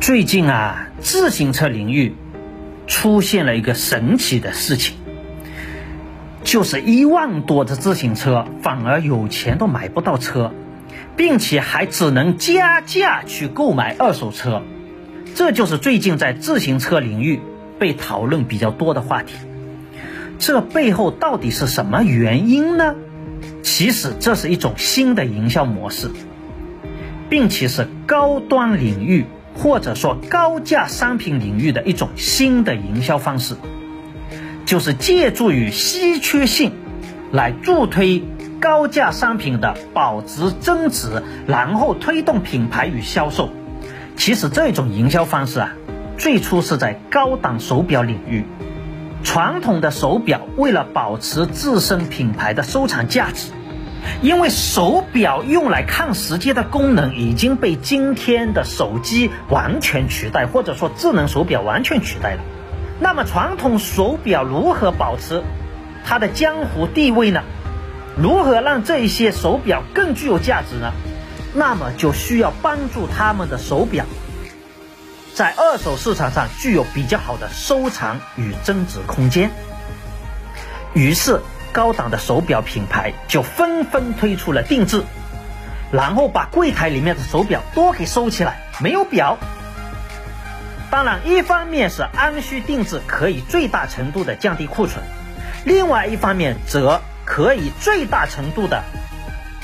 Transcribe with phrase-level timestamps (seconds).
[0.00, 2.14] 最近啊，自行车领域
[2.86, 4.96] 出现了一个神奇的事情，
[6.44, 10.52] 就是一万多的自行车反而有钱都买不到车，
[11.16, 14.62] 并且还只能加价去购买二手车。
[15.34, 17.40] 这就是最近在自行车领域
[17.78, 19.34] 被讨论比较多的话题。
[20.38, 22.94] 这背后到底是什么原因呢？
[23.62, 26.08] 其实这是一种新的营销模式，
[27.28, 29.26] 并且是高端领域。
[29.56, 33.56] 或者说高价商品领域的一种新的营销方式，
[34.66, 36.72] 就是借助于稀缺性
[37.32, 38.22] 来助推
[38.60, 43.50] 高价商品的保值增值，然后推动品牌与销售。
[44.16, 45.72] 其实这种营销方式啊，
[46.18, 48.44] 最初是在高档手表领域。
[49.24, 53.50] 传统的手表为了保持自身品牌的收藏价值。
[54.22, 62.42] 因为手表用来看时间的功能已经被今天的手机完全取代，或者说智能手表完全取代了。
[63.00, 65.42] 那么传统手表如何保持
[66.04, 67.42] 它的江湖地位呢？
[68.16, 70.92] 如何让这些手表更具有价值呢？
[71.54, 74.04] 那么就需要帮助他们的手表
[75.34, 79.50] 在二手市场上具有比较好的收藏与增值空间。
[80.94, 81.40] 于是。
[81.72, 85.02] 高档的手表品牌就纷纷推出了定制，
[85.90, 89.38] 然后把柜台里面的手表都给收起来，没有表。
[90.90, 95.04] 当然，一方面是按需定制可以最大程度的降低库存，
[95.64, 98.82] 另外一方面则可以最大程度的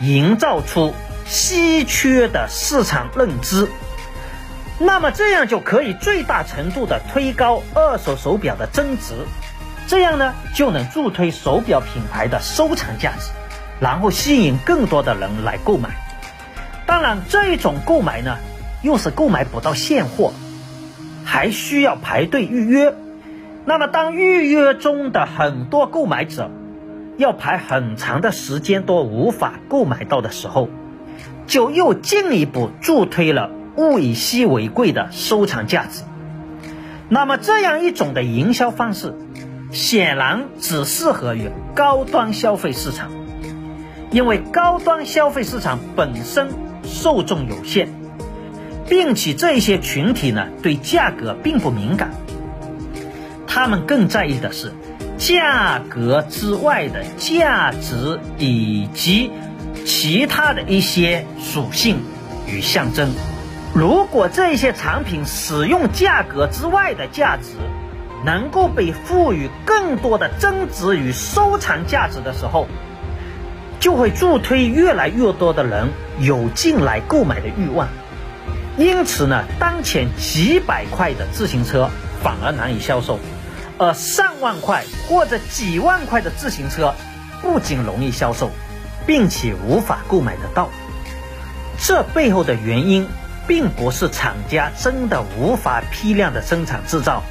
[0.00, 0.92] 营造出
[1.24, 3.68] 稀缺的市场认知。
[4.78, 9.14] 那么这样就可以最大程度的推高二手手表的增值。
[9.86, 13.30] 这样呢，就能助推手表品牌的收藏价值，
[13.78, 15.90] 然后吸引更多的人来购买。
[16.86, 18.36] 当然，这一种购买呢，
[18.82, 20.32] 又是购买不到现货，
[21.24, 22.94] 还需要排队预约。
[23.64, 26.50] 那么，当预约中的很多购买者
[27.16, 30.68] 要排很长的时间都无法购买到的时候，
[31.46, 36.02] 就又进一步助推了物以稀为贵的收藏价值。
[37.08, 39.14] 那么，这样一种的营销方式。
[39.72, 43.10] 显然只适合于高端消费市场，
[44.10, 46.48] 因为高端消费市场本身
[46.84, 47.88] 受众有限，
[48.88, 52.12] 并且这些群体呢对价格并不敏感，
[53.46, 54.72] 他们更在意的是
[55.18, 59.30] 价格之外的价值以及
[59.84, 61.98] 其他的一些属性
[62.46, 63.10] 与象征。
[63.74, 67.50] 如果这些产品使用价格之外的价值，
[68.24, 72.66] 能够被赋予更多的增值与收藏价值的时候，
[73.78, 77.88] 就会助推越来越多的人有进来购买的欲望。
[78.76, 81.88] 因此呢，当前几百块的自行车
[82.22, 83.18] 反而难以销售，
[83.78, 86.94] 而上万块或者几万块的自行车
[87.40, 88.50] 不仅容易销售，
[89.06, 90.68] 并且无法购买得到。
[91.78, 93.06] 这背后的原因，
[93.46, 97.22] 并不是厂家真的无法批量的生产制造。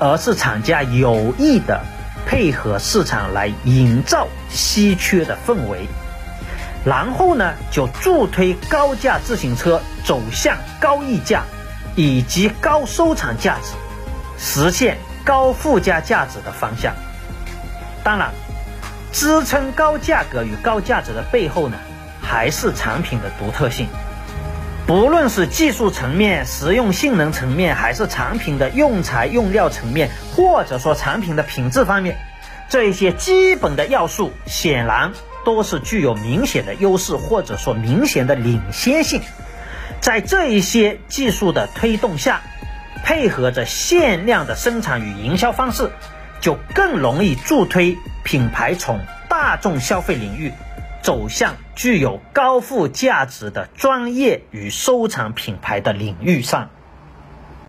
[0.00, 1.82] 而是厂家有意的
[2.26, 5.86] 配合市场来营造稀缺的氛围，
[6.84, 11.42] 然后呢，就助推高价自行车走向高溢价
[11.96, 13.72] 以及高收藏价值，
[14.38, 16.94] 实现高附加价值的方向。
[18.04, 18.30] 当然，
[19.12, 21.76] 支撑高价格与高价值的背后呢，
[22.22, 23.88] 还是产品的独特性。
[24.88, 32.16] 不论是技术层面、实用性能层面，还是产品的用材用料层面，或者说产品的品质方面，
[32.70, 35.12] 这一些基本的要素显然
[35.44, 39.20] 都是具有明显的优势，或者说明显的领先性。
[40.00, 42.40] 在这一些技术的推动下，
[43.04, 45.90] 配合着限量的生产与营销方式，
[46.40, 50.54] 就更容易助推品牌从大众消费领域。
[51.08, 56.68] 走向具有高附加值的专业与收藏品牌的领域上。